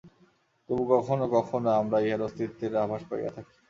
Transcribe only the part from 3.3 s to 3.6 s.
থাকি।